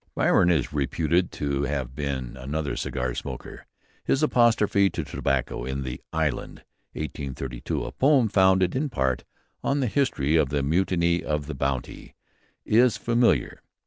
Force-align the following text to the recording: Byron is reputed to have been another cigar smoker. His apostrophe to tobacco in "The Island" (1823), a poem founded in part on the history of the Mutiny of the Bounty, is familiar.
Byron 0.15 0.49
is 0.49 0.73
reputed 0.73 1.31
to 1.33 1.61
have 1.65 1.93
been 1.93 2.35
another 2.35 2.75
cigar 2.75 3.13
smoker. 3.13 3.67
His 4.03 4.23
apostrophe 4.23 4.89
to 4.89 5.03
tobacco 5.03 5.63
in 5.63 5.83
"The 5.83 6.01
Island" 6.11 6.63
(1823), 6.93 7.83
a 7.85 7.91
poem 7.91 8.27
founded 8.27 8.75
in 8.75 8.89
part 8.89 9.23
on 9.63 9.79
the 9.79 9.85
history 9.85 10.37
of 10.37 10.49
the 10.49 10.63
Mutiny 10.63 11.23
of 11.23 11.45
the 11.45 11.53
Bounty, 11.53 12.15
is 12.65 12.97
familiar. 12.97 13.61